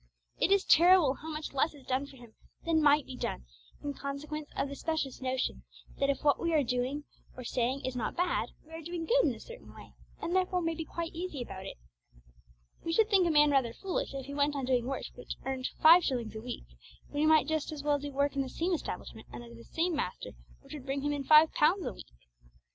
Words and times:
It 0.39 0.49
is 0.49 0.63
terrible 0.63 1.13
how 1.21 1.29
much 1.31 1.53
less 1.53 1.75
is 1.75 1.85
done 1.85 2.07
for 2.07 2.17
Him 2.17 2.33
than 2.65 2.81
might 2.81 3.05
be 3.05 3.15
done, 3.15 3.45
in 3.83 3.93
consequence 3.93 4.49
of 4.55 4.67
the 4.67 4.75
specious 4.75 5.21
notion 5.21 5.61
that 5.99 6.09
if 6.09 6.23
what 6.23 6.39
we 6.39 6.55
are 6.55 6.63
doing 6.63 7.03
or 7.37 7.43
saying 7.43 7.85
is 7.85 7.95
not 7.95 8.15
bad, 8.15 8.49
we 8.65 8.71
are 8.73 8.81
doing 8.81 9.05
good 9.05 9.25
in 9.25 9.35
a 9.35 9.39
certain 9.39 9.71
way, 9.75 9.93
and 10.19 10.35
therefore 10.35 10.59
may 10.63 10.73
be 10.73 10.85
quite 10.85 11.13
easy 11.13 11.39
about 11.43 11.67
it. 11.67 11.77
We 12.83 12.91
should 12.93 13.11
think 13.11 13.27
a 13.27 13.29
man 13.29 13.51
rather 13.51 13.73
foolish 13.73 14.15
if 14.15 14.25
he 14.25 14.33
went 14.33 14.55
on 14.55 14.65
doing 14.65 14.87
work 14.87 15.03
which 15.13 15.35
earned 15.45 15.69
five 15.83 16.03
shillings 16.03 16.35
a 16.35 16.41
week, 16.41 16.63
when 17.11 17.19
he 17.21 17.27
might 17.27 17.45
just 17.47 17.71
as 17.71 17.83
well 17.83 17.99
do 17.99 18.11
work 18.11 18.35
in 18.35 18.41
the 18.41 18.49
same 18.49 18.73
establishment 18.73 19.27
and 19.31 19.43
under 19.43 19.53
the 19.53 19.63
same 19.63 19.95
master 19.95 20.31
which 20.61 20.73
would 20.73 20.87
bring 20.87 21.01
him 21.03 21.13
in 21.13 21.23
five 21.23 21.53
pounds 21.53 21.85
a 21.85 21.93
week. 21.93 22.07